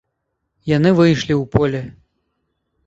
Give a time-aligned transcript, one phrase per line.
[0.77, 1.81] Яны выйшлі ў поле.